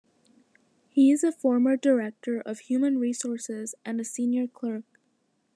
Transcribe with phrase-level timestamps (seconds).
[0.89, 4.99] He is a former director of human resources and a senior clerk.